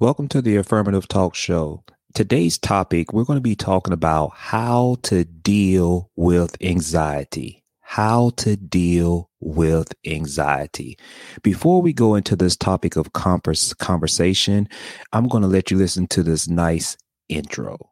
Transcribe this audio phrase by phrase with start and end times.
[0.00, 1.82] Welcome to the Affirmative Talk Show.
[2.14, 7.64] Today's topic, we're going to be talking about how to deal with anxiety.
[7.80, 10.96] How to deal with anxiety.
[11.42, 14.68] Before we go into this topic of converse, conversation,
[15.12, 16.96] I'm going to let you listen to this nice
[17.28, 17.90] intro.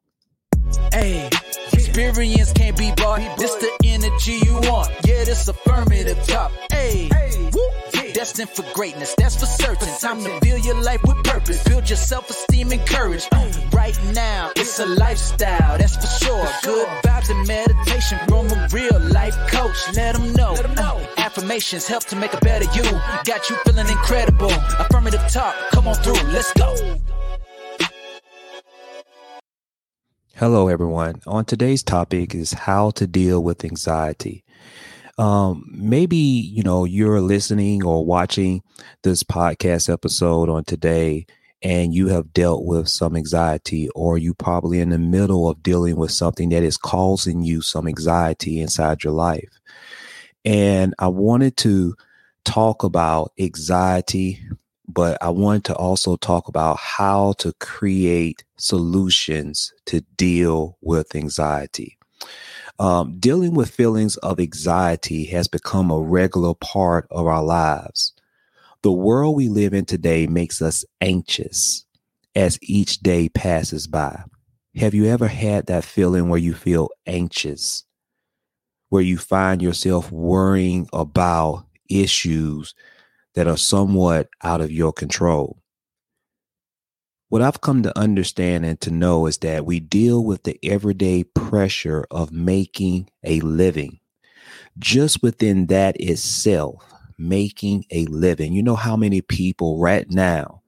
[0.93, 1.29] Hey,
[1.73, 3.36] experience can't be bought.
[3.36, 4.93] This the energy you want.
[5.04, 6.52] Yeah, this affirmative talk.
[6.70, 7.11] Hey,
[7.52, 7.75] woo
[8.17, 9.89] destined for greatness, that's for certain.
[9.99, 13.29] Time to build your life with purpose, build your self esteem and courage.
[13.73, 16.49] Right now, it's a lifestyle, that's for sure.
[16.63, 19.76] Good vibes and meditation from a real life coach.
[19.95, 20.54] Let them know.
[20.79, 22.85] Uh, affirmations help to make a better you.
[23.26, 24.51] Got you feeling incredible.
[24.79, 26.75] Affirmative talk, come on through, let's go.
[30.37, 31.21] Hello, everyone.
[31.26, 34.45] On today's topic is how to deal with anxiety
[35.19, 38.62] um, maybe you know you're listening or watching
[39.02, 41.27] this podcast episode on today
[41.62, 45.97] and you have dealt with some anxiety or you probably in the middle of dealing
[45.97, 49.58] with something that is causing you some anxiety inside your life.
[50.45, 51.95] And i wanted to
[52.45, 54.41] talk about anxiety
[54.86, 61.98] but i wanted to also talk about how to create solutions to deal with anxiety
[62.79, 68.13] um, dealing with feelings of anxiety has become a regular part of our lives.
[68.83, 71.85] The world we live in today makes us anxious
[72.35, 74.23] as each day passes by.
[74.77, 77.85] Have you ever had that feeling where you feel anxious,
[78.91, 82.75] where you find yourself worrying about issues
[83.35, 85.59] that are somewhat out of your control?
[87.29, 91.25] What I've come to understand and to know is that we deal with the everyday
[91.25, 93.99] pressure of making a living.
[94.79, 96.85] Just within that itself,
[97.19, 98.53] making a living.
[98.53, 100.63] You know how many people right now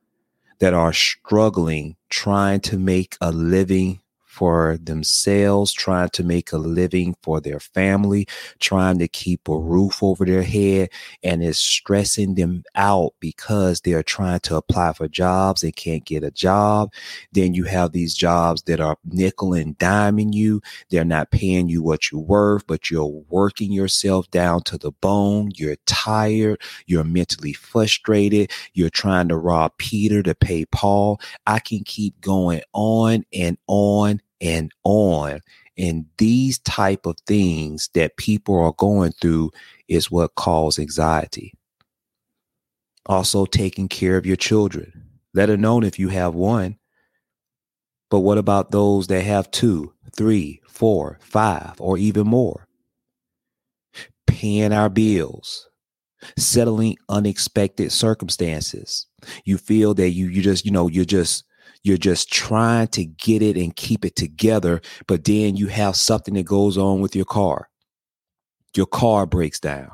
[0.58, 4.00] that are struggling trying to make a living
[4.38, 8.24] for themselves, trying to make a living for their family,
[8.60, 10.90] trying to keep a roof over their head,
[11.24, 16.22] and it's stressing them out because they're trying to apply for jobs and can't get
[16.22, 16.92] a job.
[17.32, 20.62] Then you have these jobs that are nickel and diming you.
[20.88, 25.50] They're not paying you what you're worth, but you're working yourself down to the bone.
[25.56, 26.62] You're tired.
[26.86, 28.52] You're mentally frustrated.
[28.72, 31.20] You're trying to rob Peter to pay Paul.
[31.44, 35.40] I can keep going on and on and on.
[35.76, 39.50] And these type of things that people are going through
[39.86, 41.54] is what cause anxiety.
[43.06, 45.04] Also taking care of your children.
[45.34, 46.78] Let alone if you have one.
[48.10, 52.66] But what about those that have two, three, four, five, or even more?
[54.26, 55.68] Paying our bills,
[56.38, 59.06] settling unexpected circumstances.
[59.44, 61.44] You feel that you you just, you know, you're just
[61.82, 66.34] you're just trying to get it and keep it together, but then you have something
[66.34, 67.68] that goes on with your car.
[68.74, 69.90] Your car breaks down.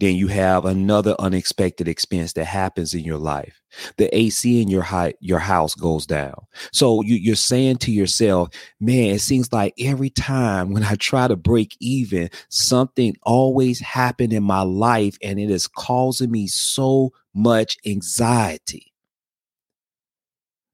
[0.00, 3.60] Then you have another unexpected expense that happens in your life.
[3.98, 6.46] The AC in your high, your house goes down.
[6.72, 8.48] So you, you're saying to yourself,
[8.80, 14.32] man, it seems like every time when I try to break even, something always happened
[14.32, 18.89] in my life and it is causing me so much anxiety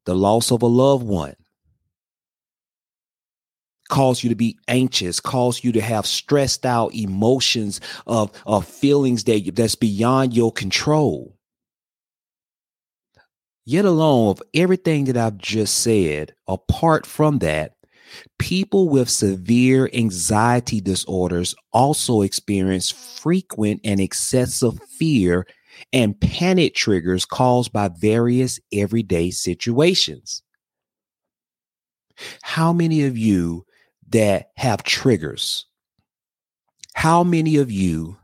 [0.07, 1.35] the loss of a loved one
[3.89, 9.25] cause you to be anxious cause you to have stressed out emotions of, of feelings
[9.25, 11.37] that that's beyond your control.
[13.65, 17.73] Yet alone of everything that i've just said apart from that
[18.39, 25.47] people with severe anxiety disorders also experience frequent and excessive fear
[25.93, 30.43] and panic triggers caused by various everyday situations.
[32.43, 33.67] How many of you
[34.09, 35.67] that have triggers?
[36.95, 38.17] How many of you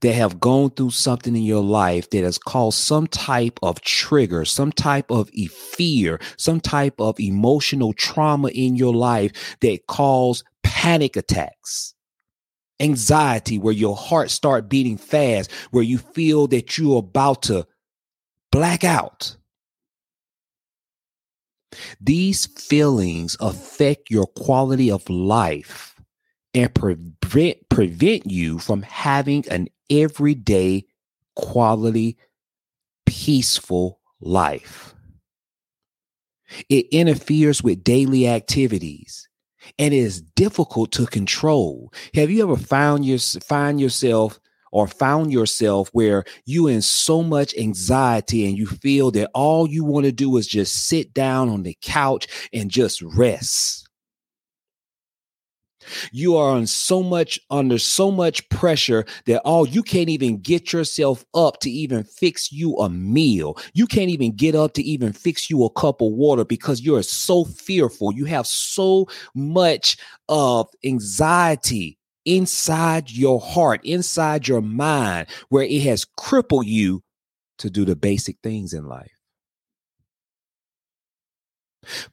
[0.00, 4.44] that have gone through something in your life that has caused some type of trigger,
[4.44, 11.16] some type of fear, some type of emotional trauma in your life that cause panic
[11.16, 11.93] attacks?
[12.80, 17.66] Anxiety where your heart start beating fast where you feel that you're about to
[18.50, 19.36] black out.
[22.00, 25.94] These feelings affect your quality of life
[26.54, 30.86] and prevent prevent you from having an everyday
[31.34, 32.16] quality
[33.06, 34.94] peaceful life.
[36.68, 39.28] It interferes with daily activities
[39.78, 41.92] and it is difficult to control.
[42.14, 44.38] Have you ever found your find yourself
[44.72, 49.84] or found yourself where you in so much anxiety and you feel that all you
[49.84, 53.83] want to do is just sit down on the couch and just rest.
[56.12, 60.72] You are on so much under so much pressure that all you can't even get
[60.72, 63.58] yourself up to even fix you a meal.
[63.72, 67.02] You can't even get up to even fix you a cup of water because you're
[67.02, 68.12] so fearful.
[68.12, 69.96] You have so much
[70.28, 77.02] of anxiety inside your heart, inside your mind, where it has crippled you
[77.58, 79.13] to do the basic things in life.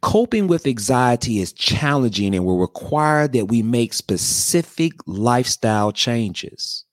[0.01, 6.85] Coping with anxiety is challenging and will require that we make specific lifestyle changes.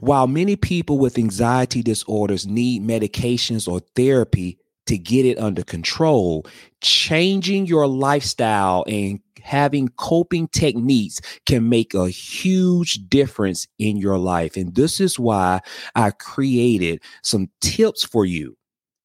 [0.00, 6.46] While many people with anxiety disorders need medications or therapy to get it under control,
[6.80, 14.56] changing your lifestyle and having coping techniques can make a huge difference in your life.
[14.56, 15.60] And this is why
[15.94, 18.56] I created some tips for you.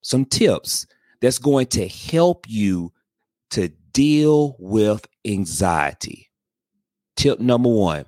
[0.01, 0.87] Some tips
[1.21, 2.91] that's going to help you
[3.51, 6.29] to deal with anxiety.
[7.15, 8.05] Tip number one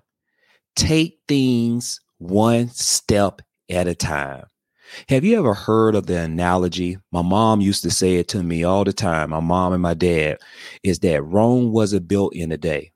[0.76, 4.46] take things one step at a time.
[5.10, 6.98] Have you ever heard of the analogy?
[7.12, 9.32] My mom used to say it to me all the time.
[9.32, 10.38] My mom and my dad
[10.84, 12.92] is that Rome wasn't built in a day.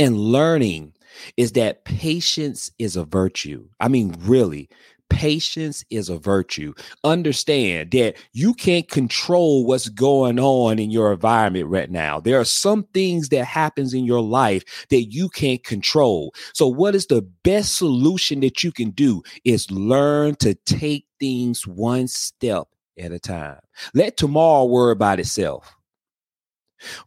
[0.00, 0.94] And learning
[1.36, 3.68] is that patience is a virtue.
[3.80, 4.68] I mean, really,
[5.10, 6.74] patience is a virtue.
[7.04, 12.20] Understand that you can't control what's going on in your environment right now.
[12.20, 16.34] There are some things that happens in your life that you can't control.
[16.54, 21.66] So what is the best solution that you can do is learn to take things
[21.66, 22.68] one step
[22.98, 23.58] at a time.
[23.94, 25.74] Let tomorrow worry about itself.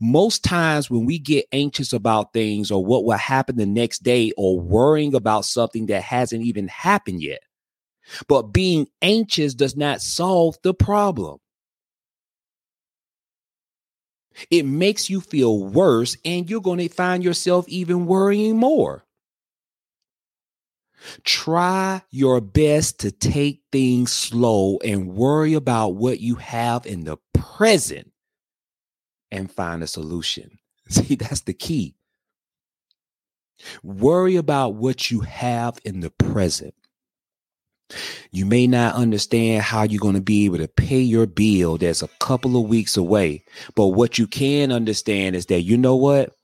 [0.02, 4.34] Most times, when we get anxious about things or what will happen the next day,
[4.36, 7.40] or worrying about something that hasn't even happened yet,
[8.28, 11.38] but being anxious does not solve the problem.
[14.50, 19.06] It makes you feel worse, and you're going to find yourself even worrying more.
[21.24, 27.18] Try your best to take things slow and worry about what you have in the
[27.34, 28.12] present
[29.32, 30.60] and find a solution.
[30.90, 31.96] See, that's the key.
[33.84, 36.74] Worry about what you have in the present.
[38.32, 42.02] You may not understand how you're going to be able to pay your bill that's
[42.02, 43.44] a couple of weeks away.
[43.76, 46.36] But what you can understand is that you know what?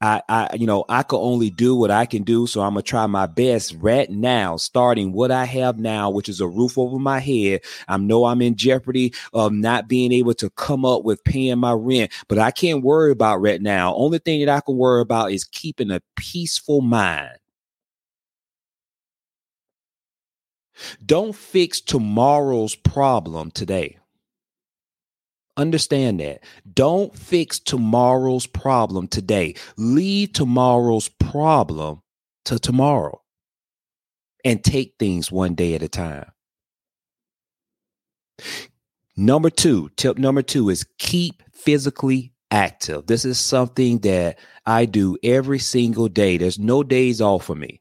[0.00, 2.46] I, I you know, I can only do what I can do.
[2.46, 6.40] So I'm gonna try my best right now, starting what I have now, which is
[6.40, 7.62] a roof over my head.
[7.88, 11.72] I know I'm in jeopardy of not being able to come up with paying my
[11.72, 13.94] rent, but I can't worry about right now.
[13.94, 17.38] Only thing that I can worry about is keeping a peaceful mind.
[21.04, 23.98] Don't fix tomorrow's problem today.
[25.56, 26.42] Understand that.
[26.72, 29.54] Don't fix tomorrow's problem today.
[29.76, 32.02] Leave tomorrow's problem
[32.46, 33.20] to tomorrow
[34.44, 36.30] and take things one day at a time.
[39.16, 43.06] Number two, tip number two is keep physically active.
[43.06, 46.36] This is something that I do every single day.
[46.36, 47.80] There's no days off for me.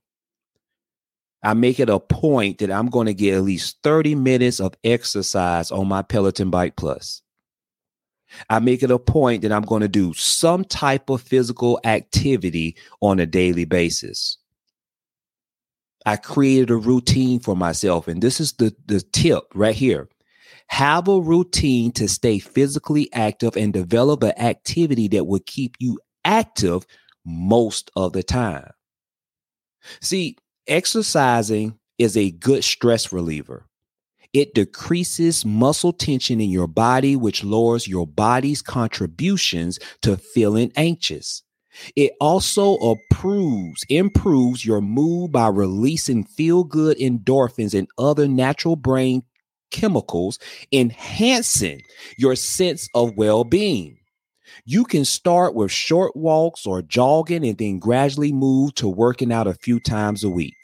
[1.43, 4.73] I make it a point that I'm going to get at least 30 minutes of
[4.83, 7.21] exercise on my Peloton Bike Plus.
[8.49, 12.77] I make it a point that I'm going to do some type of physical activity
[13.01, 14.37] on a daily basis.
[16.05, 20.09] I created a routine for myself, and this is the, the tip right here.
[20.67, 25.99] Have a routine to stay physically active and develop an activity that will keep you
[26.25, 26.85] active
[27.25, 28.71] most of the time.
[30.01, 33.67] See, Exercising is a good stress reliever.
[34.31, 41.43] It decreases muscle tension in your body, which lowers your body's contributions to feeling anxious.
[41.95, 49.23] It also improves, improves your mood by releasing feel good endorphins and other natural brain
[49.71, 50.39] chemicals,
[50.71, 51.81] enhancing
[52.17, 53.97] your sense of well being.
[54.65, 59.47] You can start with short walks or jogging and then gradually move to working out
[59.47, 60.55] a few times a week.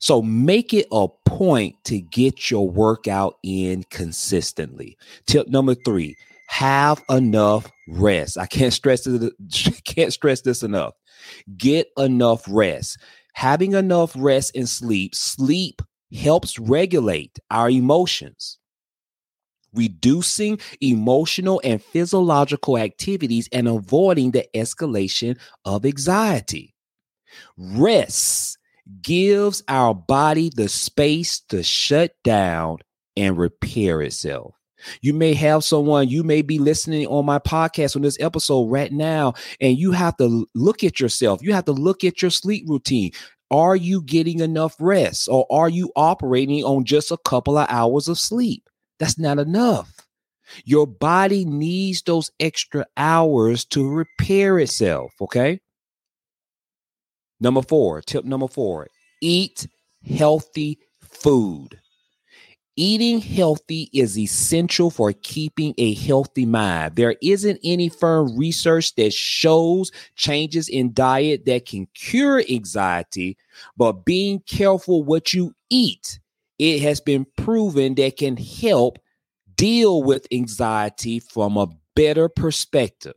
[0.00, 4.96] So make it a point to get your workout in consistently.
[5.26, 8.38] Tip number three, have enough rest.
[8.38, 9.32] I can't stress this,
[9.84, 10.94] can't stress this enough.
[11.56, 12.98] Get enough rest.
[13.34, 15.82] Having enough rest and sleep, sleep
[16.12, 18.58] helps regulate our emotions
[19.78, 26.74] reducing emotional and physiological activities and avoiding the escalation of anxiety.
[27.56, 28.58] Rest
[29.02, 32.78] gives our body the space to shut down
[33.16, 34.54] and repair itself.
[35.02, 38.92] You may have someone, you may be listening on my podcast on this episode right
[38.92, 41.42] now, and you have to look at yourself.
[41.42, 43.10] You have to look at your sleep routine.
[43.50, 48.06] Are you getting enough rest or are you operating on just a couple of hours
[48.06, 48.68] of sleep?
[48.98, 50.06] That's not enough.
[50.64, 55.12] Your body needs those extra hours to repair itself.
[55.20, 55.60] Okay.
[57.40, 58.88] Number four, tip number four
[59.20, 59.66] eat
[60.06, 61.80] healthy food.
[62.76, 66.94] Eating healthy is essential for keeping a healthy mind.
[66.94, 73.36] There isn't any firm research that shows changes in diet that can cure anxiety,
[73.76, 76.20] but being careful what you eat,
[76.58, 78.98] it has been proven that can help
[79.54, 83.14] deal with anxiety from a better perspective.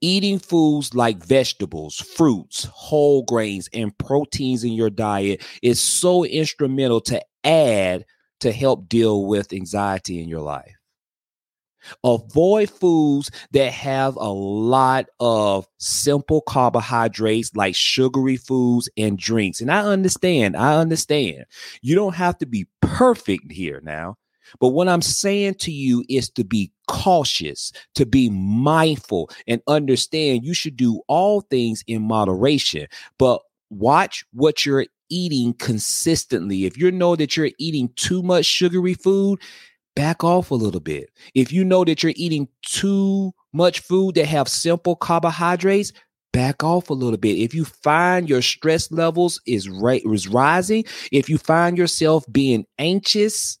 [0.00, 7.00] Eating foods like vegetables, fruits, whole grains, and proteins in your diet is so instrumental
[7.02, 8.04] to add
[8.40, 10.79] to help deal with anxiety in your life.
[12.04, 19.60] Avoid foods that have a lot of simple carbohydrates like sugary foods and drinks.
[19.60, 21.44] And I understand, I understand.
[21.82, 24.16] You don't have to be perfect here now.
[24.58, 30.44] But what I'm saying to you is to be cautious, to be mindful, and understand
[30.44, 32.88] you should do all things in moderation.
[33.18, 36.64] But watch what you're eating consistently.
[36.64, 39.40] If you know that you're eating too much sugary food,
[39.94, 41.10] back off a little bit.
[41.34, 45.92] If you know that you're eating too much food that have simple carbohydrates,
[46.32, 47.38] back off a little bit.
[47.38, 52.66] If you find your stress levels is right is rising, if you find yourself being
[52.78, 53.58] anxious,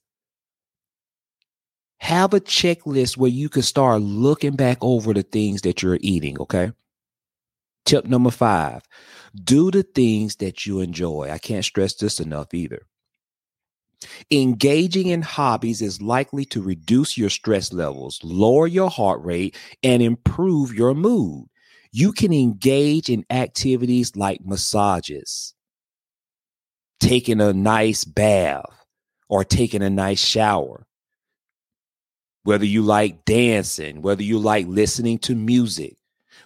[1.98, 6.38] have a checklist where you can start looking back over the things that you're eating,
[6.40, 6.72] okay?
[7.84, 8.82] Tip number 5
[9.44, 11.28] do the things that you enjoy.
[11.30, 12.82] I can't stress this enough either.
[14.30, 20.02] Engaging in hobbies is likely to reduce your stress levels, lower your heart rate, and
[20.02, 21.46] improve your mood.
[21.92, 25.54] You can engage in activities like massages,
[27.00, 28.64] taking a nice bath,
[29.28, 30.86] or taking a nice shower.
[32.44, 35.96] Whether you like dancing, whether you like listening to music,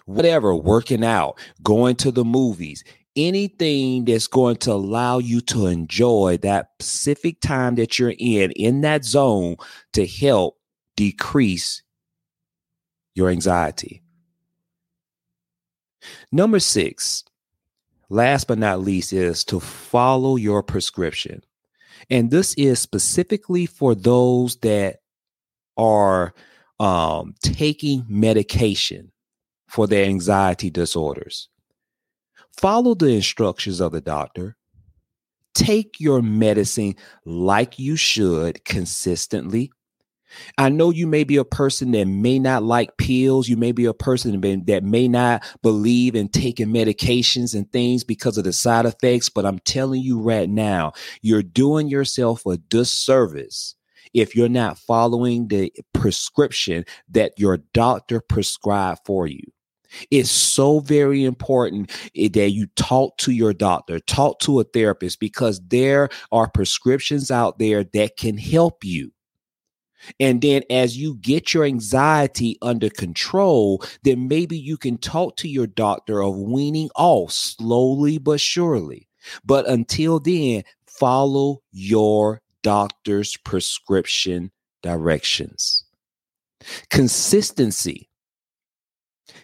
[0.05, 2.83] whatever, working out, going to the movies,
[3.15, 8.81] anything that's going to allow you to enjoy that specific time that you're in, in
[8.81, 9.55] that zone
[9.93, 10.57] to help
[10.95, 11.81] decrease
[13.13, 14.03] your anxiety.
[16.31, 17.23] Number six,
[18.09, 21.43] last but not least, is to follow your prescription.
[22.09, 24.97] And this is specifically for those that
[25.77, 26.33] are
[26.79, 29.11] um, taking medication
[29.67, 31.49] for their anxiety disorders.
[32.57, 34.55] Follow the instructions of the doctor.
[35.53, 36.95] Take your medicine
[37.25, 39.71] like you should consistently.
[40.57, 43.47] I know you may be a person that may not like pills.
[43.47, 48.37] You may be a person that may not believe in taking medications and things because
[48.37, 49.29] of the side effects.
[49.29, 53.75] But I'm telling you right now, you're doing yourself a disservice
[54.13, 59.43] if you're not following the prescription that your doctor prescribed for you.
[60.11, 65.19] It's so very important eh, that you talk to your doctor, talk to a therapist,
[65.19, 69.11] because there are prescriptions out there that can help you.
[70.19, 75.49] And then as you get your anxiety under control, then maybe you can talk to
[75.49, 79.07] your doctor of weaning off slowly but surely.
[79.43, 85.85] But until then, follow your doctor's prescription directions.
[86.89, 88.09] Consistency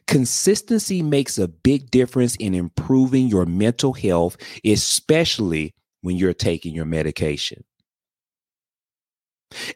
[0.08, 6.86] Consistency makes a big difference in improving your mental health, especially when you're taking your
[6.86, 7.64] medication.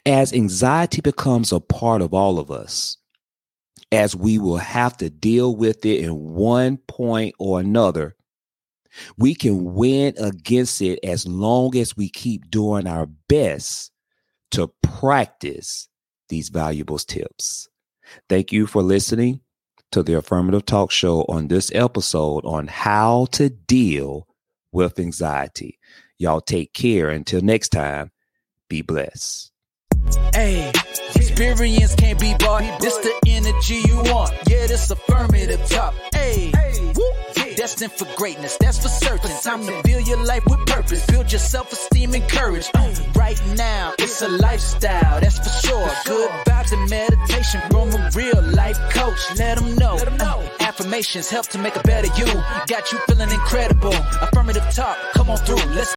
[0.05, 2.97] As anxiety becomes a part of all of us,
[3.91, 8.15] as we will have to deal with it in one point or another,
[9.17, 13.91] we can win against it as long as we keep doing our best
[14.51, 15.87] to practice
[16.29, 17.67] these valuable tips.
[18.29, 19.41] Thank you for listening
[19.95, 24.27] to the Affirmative Talk Show on this episode on how to deal
[24.73, 25.79] with anxiety.
[26.17, 27.09] Y'all take care.
[27.09, 28.11] Until next time,
[28.67, 29.53] be blessed.
[30.33, 30.69] Hey,
[31.15, 32.81] experience can't be bought.
[32.81, 34.33] This the energy you want.
[34.49, 35.93] Yeah, this affirmative talk.
[36.13, 36.51] Hey,
[37.55, 39.31] destined for greatness, that's for certain.
[39.41, 42.69] Time to build your life with purpose, build your self esteem and courage.
[43.15, 45.89] Right now, it's a lifestyle, that's for sure.
[46.05, 49.19] Good vibes and meditation from a real life coach.
[49.37, 49.97] Let them know.
[50.19, 52.25] Uh, affirmations help to make a better you.
[52.67, 53.95] Got you feeling incredible.
[54.21, 55.63] Affirmative talk, come on through.
[55.73, 55.95] Let's